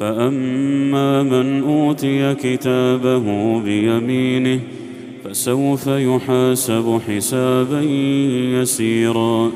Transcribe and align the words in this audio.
فأما 0.00 1.22
من 1.22 1.62
أوتي 1.62 2.34
كتابه 2.34 3.24
بيمينه 3.60 4.60
فسوف 5.24 5.86
يحاسب 5.86 7.00
حسابا 7.08 7.80
يسيرا 8.60 9.50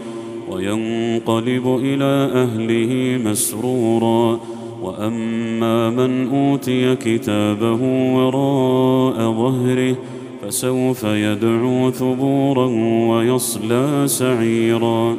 وينقلب 0.50 1.78
إلى 1.82 2.30
أهله 2.34 3.20
مسرورا 3.30 4.40
وأما 4.82 5.90
من 5.90 6.28
أوتي 6.28 6.96
كتابه 6.96 7.82
وراء 8.14 9.16
ظهره 9.16 9.96
فسوف 10.42 11.04
يدعو 11.04 11.90
ثبورا 11.90 12.66
ويصلى 13.08 14.02
سعيرا 14.06 15.16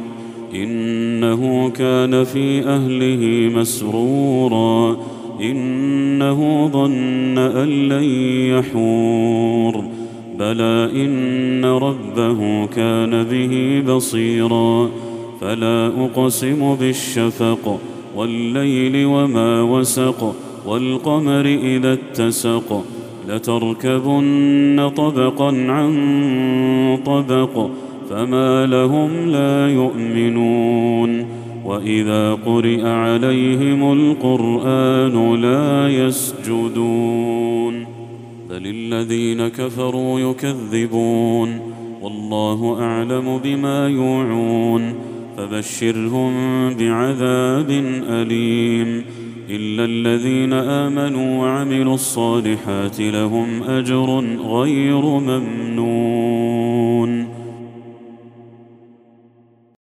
إنه 0.63 1.69
كان 1.69 2.23
في 2.23 2.63
أهله 2.67 3.51
مسرورا. 3.59 4.97
إنه 5.41 6.69
ظن 6.73 7.37
أن 7.37 7.67
لن 7.67 8.03
يحور. 8.57 9.85
بلى 10.39 10.89
إن 10.95 11.65
ربه 11.65 12.65
كان 12.65 13.23
به 13.23 13.83
بصيرا. 13.93 14.89
فلا 15.41 15.91
أقسم 15.97 16.75
بالشفق 16.75 17.79
والليل 18.15 19.05
وما 19.05 19.61
وسق 19.61 20.35
والقمر 20.65 21.45
إذا 21.45 21.93
اتسق. 21.93 22.83
لتركبن 23.29 24.91
طبقا 24.97 25.47
عن 25.47 26.99
طبق. 27.05 27.69
فما 28.09 28.65
لهم 28.65 29.29
لا 29.29 29.69
يؤمنون 29.69 31.25
وإذا 31.65 32.33
قرئ 32.33 32.87
عليهم 32.87 33.91
القرآن 33.91 35.35
لا 35.41 35.89
يسجدون 35.89 37.85
بل 38.49 38.67
الذين 38.67 39.47
كفروا 39.47 40.19
يكذبون 40.19 41.59
والله 42.01 42.81
أعلم 42.81 43.39
بما 43.43 43.87
يوعون 43.89 44.93
فبشرهم 45.37 46.33
بعذاب 46.73 47.69
أليم 48.09 49.03
إلا 49.49 49.85
الذين 49.85 50.53
آمنوا 50.53 51.41
وعملوا 51.41 51.93
الصالحات 51.93 52.99
لهم 53.01 53.63
أجر 53.63 54.25
غير 54.39 55.01
ممنون 55.01 56.34